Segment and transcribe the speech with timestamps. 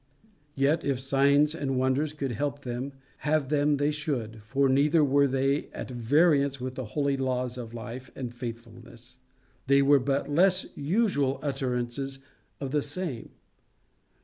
[0.55, 5.27] Yet, if signs and wonders could help them, have them they should, for neither were
[5.27, 9.19] they at variance with the holy laws of life and faithfulness:
[9.67, 12.17] they were but less usual utterances
[12.59, 13.29] of the same.